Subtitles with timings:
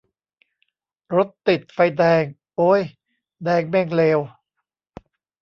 [1.15, 2.23] รถติดไฟแดง
[2.57, 2.81] โอ๊ย
[3.43, 4.19] แดงแม่งเลว